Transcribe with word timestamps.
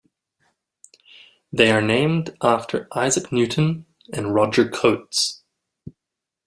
They 1.53 1.69
are 1.69 1.79
named 1.79 2.35
after 2.41 2.87
Isaac 2.95 3.31
Newton 3.31 3.85
and 4.11 4.33
Roger 4.33 4.67
Cotes. 4.67 5.41